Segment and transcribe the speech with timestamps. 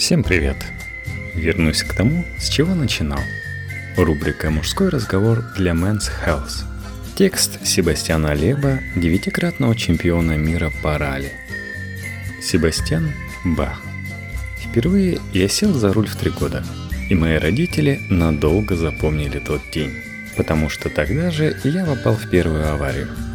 [0.00, 0.56] Всем привет!
[1.34, 3.20] Вернусь к тому, с чего начинал.
[3.98, 6.64] Рубрика «Мужской разговор для Men's Health».
[7.16, 11.30] Текст Себастьяна Леба, девятикратного чемпиона мира по ралли.
[12.42, 13.12] Себастьян
[13.44, 13.82] Бах.
[14.58, 16.64] Впервые я сел за руль в три года,
[17.10, 19.92] и мои родители надолго запомнили тот день,
[20.34, 23.08] потому что тогда же я попал в первую аварию–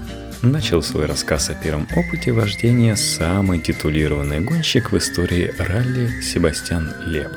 [0.46, 7.32] начал свой рассказ о первом опыте вождения самый титулированный гонщик в истории ралли Себастьян Леб.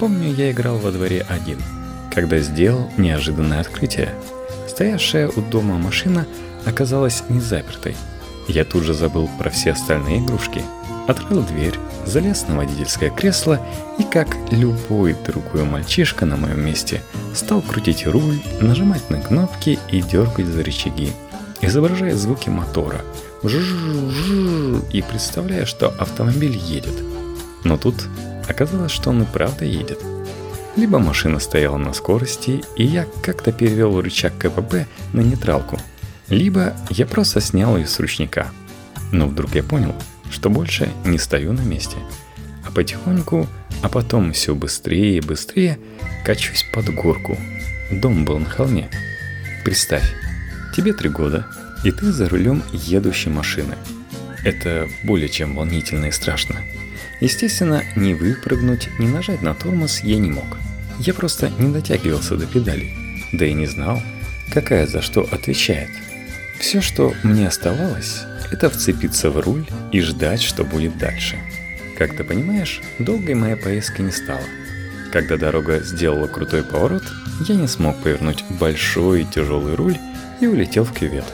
[0.00, 1.58] Помню, я играл во дворе один,
[2.12, 4.14] когда сделал неожиданное открытие.
[4.68, 6.26] Стоявшая у дома машина
[6.64, 7.96] оказалась не запертой.
[8.46, 10.62] Я тут же забыл про все остальные игрушки,
[11.06, 11.74] открыл дверь,
[12.06, 13.60] залез на водительское кресло
[13.98, 17.02] и, как любой другой мальчишка на моем месте,
[17.34, 21.12] стал крутить руль, нажимать на кнопки и дергать за рычаги–
[21.68, 23.02] изображая звуки мотора,
[24.92, 26.94] и представляя, что автомобиль едет.
[27.64, 28.06] Но тут
[28.48, 30.00] оказалось, что он и правда едет.
[30.76, 35.78] Либо машина стояла на скорости, и я как-то перевел рычаг КПП на нейтралку,
[36.28, 38.48] либо я просто снял ее с ручника.
[39.12, 39.94] Но вдруг я понял,
[40.30, 41.96] что больше не стою на месте,
[42.66, 43.46] а потихоньку,
[43.82, 45.78] а потом все быстрее и быстрее
[46.24, 47.36] качусь под горку.
[47.90, 48.90] Дом был на холме.
[49.64, 50.14] Представь,
[50.74, 51.46] Тебе три года,
[51.84, 53.76] и ты за рулем едущей машины.
[54.44, 56.56] Это более чем волнительно и страшно.
[57.20, 60.58] Естественно, не выпрыгнуть, не нажать на тормоз я не мог.
[61.00, 62.92] Я просто не дотягивался до педали,
[63.32, 64.00] да и не знал,
[64.52, 65.90] какая за что отвечает.
[66.58, 71.38] Все, что мне оставалось, это вцепиться в руль и ждать, что будет дальше.
[71.96, 74.44] Как ты понимаешь, долгой моя поездка не стала.
[75.12, 77.04] Когда дорога сделала крутой поворот,
[77.48, 79.96] я не смог повернуть большой и тяжелый руль
[80.40, 81.24] и улетел в кювет.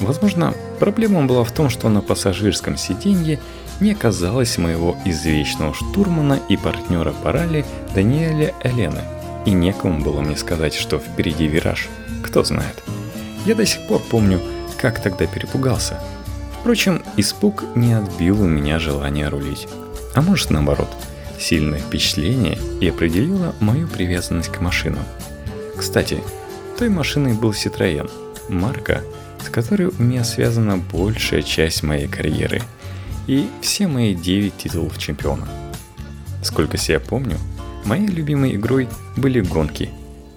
[0.00, 3.38] Возможно, проблема была в том, что на пассажирском сиденье
[3.80, 9.02] не оказалось моего извечного штурмана и партнера по ралли Даниэля Элены,
[9.46, 11.88] и некому было мне сказать, что впереди вираж.
[12.22, 12.82] Кто знает.
[13.46, 14.40] Я до сих пор помню,
[14.80, 16.00] как тогда перепугался.
[16.60, 19.68] Впрочем, испуг не отбил у меня желание рулить.
[20.14, 20.88] А может наоборот,
[21.38, 25.04] сильное впечатление и определило мою привязанность к машинам.
[25.76, 26.22] Кстати,
[26.78, 28.10] той машиной был Citroën–
[28.48, 29.02] марка,
[29.44, 32.62] с которой у меня связана большая часть моей карьеры
[33.26, 35.46] и все мои 9 титулов чемпиона.
[36.42, 37.38] Сколько себя помню,
[37.84, 39.90] моей любимой игрой были гонки,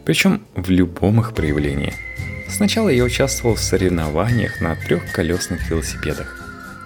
[0.06, 1.94] причем в любом их проявлении.
[2.50, 6.40] Сначала я участвовал в соревнованиях на трехколесных велосипедах,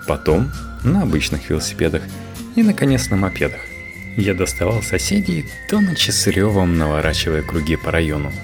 [0.07, 0.51] потом
[0.83, 2.01] на обычных велосипедах
[2.55, 3.61] и, наконец, на мопедах.
[4.17, 8.31] Я доставал соседей, тонучи с ревом наворачивая круги по району–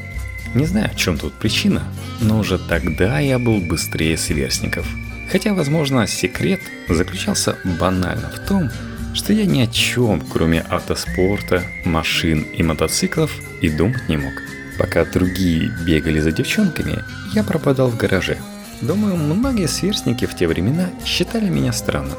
[0.55, 1.83] не знаю, в чем тут причина,
[2.21, 4.87] но уже тогда я был быстрее сверстников.
[5.31, 8.69] Хотя, возможно, секрет заключался банально в том,
[9.13, 13.31] что я ни о чем, кроме автоспорта, машин и мотоциклов,
[13.61, 14.33] и думать не мог.
[14.77, 17.03] Пока другие бегали за девчонками,
[17.33, 18.37] я пропадал в гараже.
[18.81, 22.17] Думаю, многие сверстники в те времена считали меня странным.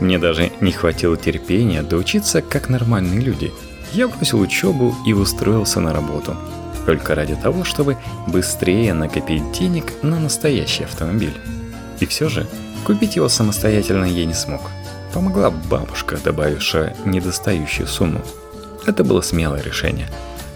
[0.00, 3.52] Мне даже не хватило терпения доучиться как нормальные люди.
[3.92, 6.36] Я бросил учебу и устроился на работу–
[6.86, 7.96] только ради того, чтобы
[8.26, 11.34] быстрее накопить денег на настоящий автомобиль.
[12.00, 12.46] И все же,
[12.84, 14.60] купить его самостоятельно я не смог.
[15.12, 18.20] Помогла бабушка, добавившая недостающую сумму.
[18.86, 20.08] Это было смелое решение,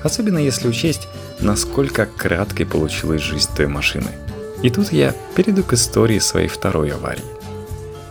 [0.03, 1.09] особенно если учесть,
[1.41, 4.09] насколько краткой получилась жизнь той машины.
[4.63, 7.23] И тут я перейду к истории своей второй аварии.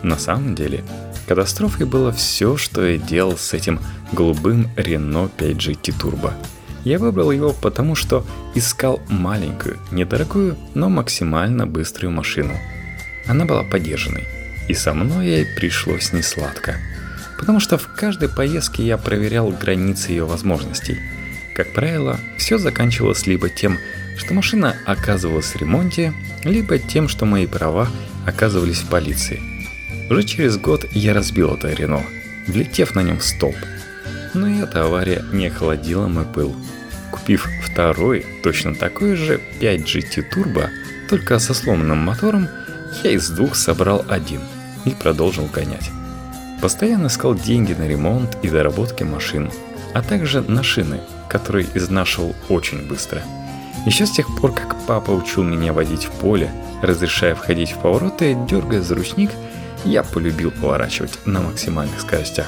[0.01, 0.83] На самом деле,
[1.27, 3.81] катастрофой было все, что я делал с этим
[4.13, 6.31] голубым Renault 5 GT Turbo–
[6.87, 8.25] я выбрал его потому, что
[8.55, 12.53] искал маленькую, недорогую, но максимально быструю машину.
[13.25, 14.23] Она была подержанной,
[14.69, 16.77] и со мной ей пришлось не сладко.
[17.37, 20.97] Потому что в каждой поездке я проверял границы ее возможностей.
[21.55, 23.77] Как правило, все заканчивалось либо тем,
[24.17, 27.89] что машина оказывалась в ремонте, либо тем, что мои права
[28.25, 29.41] оказывались в полиции.
[30.09, 32.01] Уже через год я разбил это Рено,
[32.47, 33.57] влетев на нем в столб.
[34.33, 36.55] Но и эта авария не охладила мой пыл–
[37.27, 40.69] Купив второй, точно такой же 5 GT Turbo,
[41.09, 42.47] только со сломанным мотором,
[43.03, 44.39] я из двух собрал один
[44.85, 45.89] и продолжил гонять.
[46.61, 49.51] Постоянно искал деньги на ремонт и доработки машин,
[49.93, 53.21] а также на шины, которые изнашивал очень быстро.
[53.85, 56.49] Еще с тех пор, как папа учил меня водить в поле,
[56.81, 59.31] разрешая входить в повороты, дергая за ручник,
[59.83, 62.47] я полюбил поворачивать на максимальных скоростях.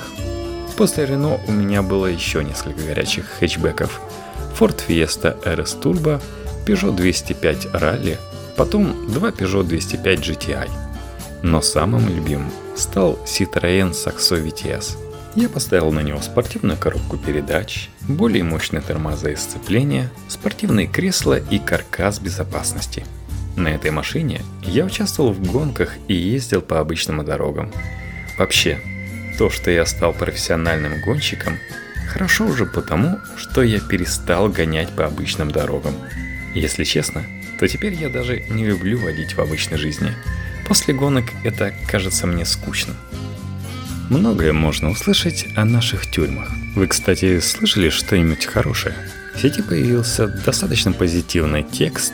[0.78, 4.00] После Рено у меня было еще несколько горячих хэтчбеков–
[4.58, 6.22] Ford Fiesta RS Turbo,
[6.66, 8.18] Peugeot 205 Rally,
[8.56, 10.70] потом два Peugeot 205 GTI.
[11.44, 14.98] Но самым любимым стал Citroën Saxo VTS.
[15.36, 21.60] Я поставил на него спортивную коробку передач, более мощные тормоза и сцепления, спортивные кресла и
[21.60, 23.06] каркас безопасности.
[23.56, 27.72] На этой машине я участвовал в гонках и ездил по обычным дорогам.
[28.38, 28.80] Вообще,
[29.38, 31.58] то, что я стал профессиональным гонщиком,
[32.10, 35.94] хорошо уже потому, что я перестал гонять по обычным дорогам.
[36.54, 37.24] Если честно,
[37.60, 40.14] то теперь я даже не люблю водить в обычной жизни.
[40.68, 42.96] После гонок это кажется мне скучным.
[44.10, 46.50] Многое можно услышать о наших тюрьмах.
[46.76, 48.96] Вы, кстати, слышали что-нибудь хорошее?
[49.36, 52.14] В сети появился достаточно позитивный текст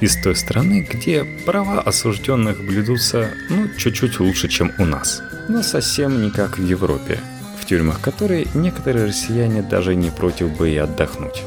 [0.00, 5.22] из той страны, где права осужденных блюдутся, ну, чуть-чуть лучше, чем у нас.
[5.48, 7.20] Но совсем не как в Европе,
[7.64, 11.42] в тюрьмах которой некоторые россияне даже не против бы и отдохнуть.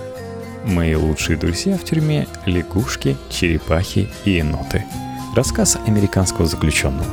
[0.66, 4.84] Мои лучшие друзья в тюрьме– лягушки, черепахи и еноты.
[5.36, 7.08] Рассказ американского заключенного.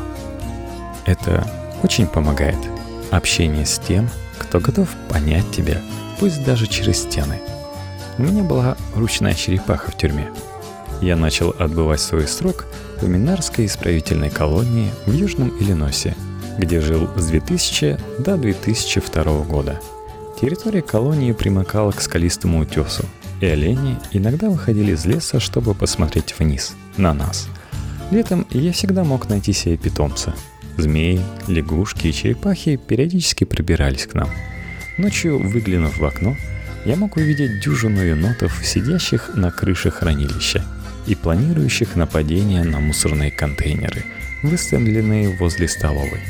[1.06, 1.46] Это
[1.82, 2.58] очень помогает–
[3.14, 4.08] Общение с тем,
[4.38, 5.80] кто готов понять тебя,
[6.18, 7.40] пусть даже через стены.
[8.18, 10.32] У меня была ручная черепаха в тюрьме.
[11.00, 12.66] Я начал отбывать свой срок
[13.00, 16.16] в Минарской исправительной колонии в Южном Иллинойсе,
[16.58, 19.80] где жил с 2000 до 2002 года.
[20.40, 23.04] Территория колонии примыкала к скалистому утесу,
[23.40, 27.48] и олени иногда выходили из леса, чтобы посмотреть вниз, на нас.
[28.10, 30.34] Летом я всегда мог найти себе питомца–
[30.76, 34.28] Змеи, лягушки и черепахи периодически прибирались к нам.
[34.98, 36.36] Ночью, выглянув в окно,
[36.84, 40.64] я мог увидеть дюжину енотов, сидящих на крыше хранилища
[41.06, 44.04] и планирующих нападение на мусорные контейнеры,
[44.42, 46.20] выставленные возле столовой.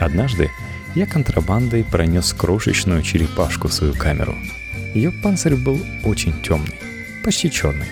[0.00, 0.50] Однажды
[0.94, 4.34] я контрабандой пронес крошечную черепашку в свою камеру.
[4.94, 6.78] Ее панцирь был очень темный,
[7.24, 7.86] почти черный.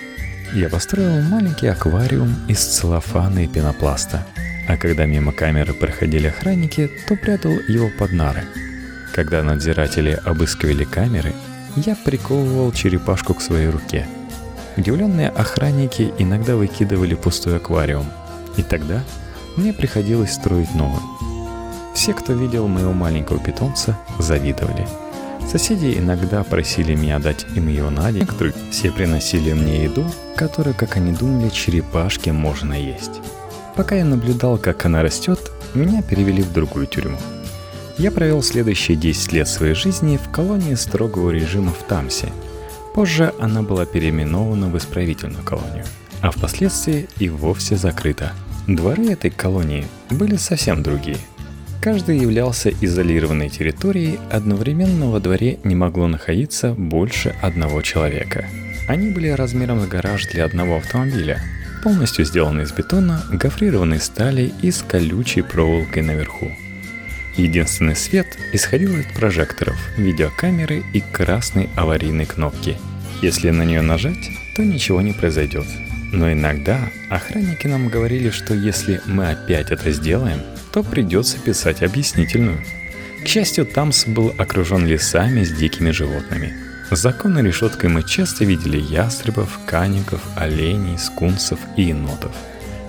[0.53, 4.25] Я построил маленький аквариум из целлофана и пенопласта–
[4.67, 8.43] а когда мимо камеры проходили охранники, то прятал его под нары.
[9.13, 11.33] Когда надзиратели обыскивали камеры,
[11.75, 14.07] я приковывал черепашку к своей руке.
[14.75, 18.07] Удивленные охранники иногда выкидывали пустой аквариум,
[18.57, 19.03] и тогда
[19.55, 21.01] мне приходилось строить новый.
[21.95, 24.85] Все, кто видел моего маленького питомца, завидовали.
[25.49, 30.05] Соседи иногда просили меня дать им ее на день, некоторые все приносили мне еду,
[30.35, 33.21] которую, как они думали, черепашке можно есть.
[33.75, 35.39] Пока я наблюдал, как она растет,
[35.73, 37.17] меня перевели в другую тюрьму.
[37.97, 42.29] Я провел следующие 10 лет своей жизни в колонии строгого режима в Тамсе.
[42.93, 45.85] Позже она была переименована в исправительную колонию,
[46.21, 48.33] а впоследствии и вовсе закрыта.
[48.67, 51.19] Дворы этой колонии были совсем другие.
[51.85, 58.47] Каждый являлся изолированной территорией, одновременно во дворе не могло находиться больше одного человека.
[58.87, 61.43] Они были размером с гараж для одного автомобиля,
[61.83, 66.49] полностью сделан из бетона, гофрированной стали и с колючей проволокой наверху.
[67.37, 72.77] Единственный свет исходил от прожекторов, видеокамеры и красной аварийной кнопки.
[73.21, 75.67] Если на нее нажать, то ничего не произойдет.
[76.11, 76.79] Но иногда
[77.11, 80.39] охранники нам говорили, что если мы опять это сделаем,
[80.75, 82.63] то придется писать объяснительную.
[83.23, 86.53] К счастью, Тамс был окружен лесами с дикими животными–
[86.91, 92.31] за законной решеткой мы часто видели ястребов, каников, оленей, скунсов и енотов.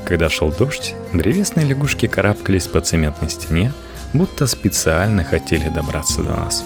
[0.05, 3.73] Когда шел дождь, древесные лягушки карабкались по цементной стене,
[4.13, 6.63] будто специально хотели добраться до нас.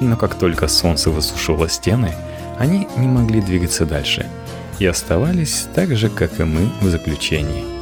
[0.00, 2.14] Но как только солнце высушило стены,
[2.58, 4.26] они не могли двигаться дальше
[4.78, 7.73] и оставались так же, как и мы в заключении.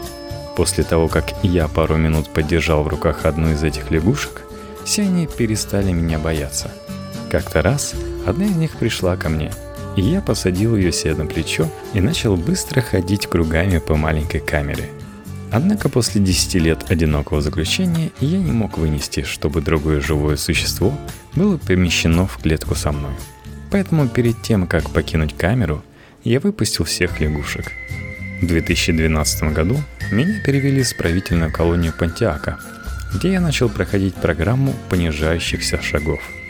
[0.57, 4.43] После того, как я пару минут подержал в руках одну из этих лягушек,
[4.85, 6.71] все они перестали меня бояться.
[7.31, 7.95] Как-то раз
[8.25, 9.51] Одна из них пришла ко мне,
[9.97, 14.91] и я посадил ее себе на плечо и начал быстро ходить кругами по маленькой камере.
[15.51, 20.97] Однако после 10 лет одинокого заключения я не мог вынести, чтобы другое живое существо
[21.35, 23.13] было помещено в клетку со мной.
[23.71, 25.83] Поэтому перед тем, как покинуть камеру,
[26.23, 27.73] я выпустил всех лягушек.
[28.43, 29.81] В 2012 году
[30.11, 32.59] меня перевели в исправительную колонию Понтиака,
[33.15, 36.21] где я начал проходить программу понижающихся шагов–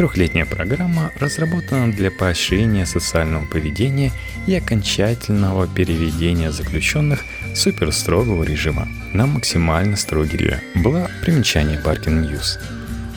[0.00, 4.12] Трехлетняя программа разработана для поощрения социального поведения
[4.46, 7.22] и окончательного переведения заключенных
[7.54, 10.60] суперстрогого режима на максимально строгий режим.
[10.74, 12.58] Была примечание Паркин Ньюс.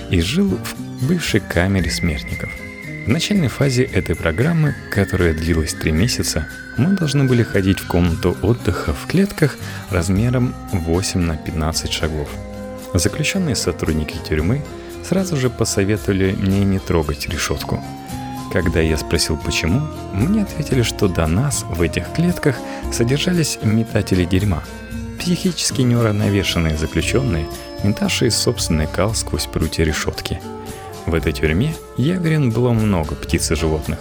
[0.10, 2.51] И жил в бывшей камере смертников.
[3.05, 8.38] В начальной фазе этой программы, которая длилась три месяца, мы должны были ходить в комнату
[8.41, 9.57] отдыха в клетках
[9.89, 12.29] размером 8 на 15 шагов.
[12.93, 14.63] Заключенные сотрудники тюрьмы–
[15.03, 17.83] сразу же посоветовали мне не трогать решетку.
[18.51, 19.81] Когда я спросил почему,
[20.13, 22.55] мне ответили, что до нас в этих клетках
[22.91, 24.63] содержались метатели дерьма.
[25.19, 27.48] Психически неуравновешенные заключенные,
[27.83, 30.39] метавшие собственный кал сквозь прутья решетки.
[31.05, 34.00] В этой тюрьме, я уверен, было много птиц и животных.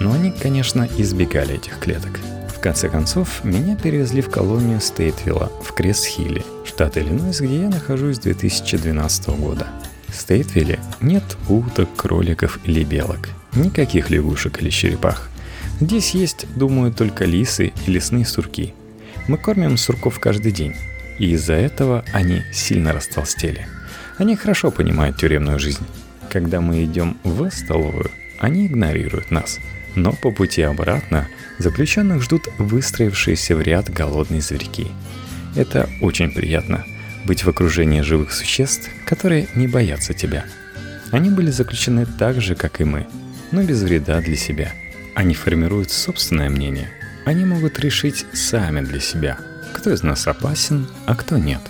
[0.00, 2.18] Но они, конечно, избегали этих клеток.
[2.54, 8.16] В конце концов, меня перевезли в колонию Стейтвилла в Кресс-Хилле, штат Иллинойс, где я нахожусь
[8.16, 9.66] с 2012 года.
[10.08, 15.30] В Стейтвилле нет уток, кроликов или белок, никаких лягушек или черепах.
[15.80, 18.74] Здесь есть, думаю, только лисы и лесные сурки.
[19.26, 20.76] Мы кормим сурков каждый день,
[21.18, 23.66] и из-за этого они сильно растолстели.
[24.18, 25.84] Они хорошо понимают тюремную жизнь.
[26.32, 29.60] Когда мы идем в столовую, они игнорируют нас.
[29.94, 34.86] Но по пути обратно заключенных ждут выстроившиеся в ряд голодные зверьки.
[35.54, 36.86] Это очень приятно–
[37.26, 40.46] быть в окружении живых существ, которые не боятся тебя.
[41.10, 43.06] Они были заключены так же, как и мы,
[43.50, 44.72] но без вреда для себя.
[45.14, 46.88] Они формируют собственное мнение.
[47.26, 49.36] Они могут решить сами для себя,
[49.74, 51.60] кто из нас опасен, а кто нет.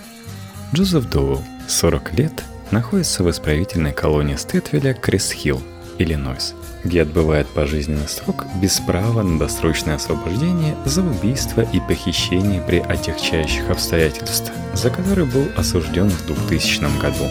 [0.73, 5.61] Джозеф Доуэлл, 40 лет, находится в исправительной колонии Стэтвилля Крис-Хилл,
[5.97, 12.79] Иллинойс, где отбывает пожизненный срок без права на досрочное освобождение за убийство и похищение при
[12.79, 17.25] отягчающих обстоятельствах, за который был осужден в 2000 году.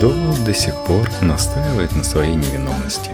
[0.00, 3.10] Доуэлл до сих пор настаивает на своей невиновности.